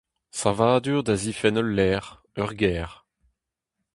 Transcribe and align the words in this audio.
Savadur 0.39 1.01
da 1.05 1.15
zifenn 1.23 1.59
ul 1.61 1.69
lec'h, 1.77 2.11
ur 2.41 2.49
gêr. 2.59 2.89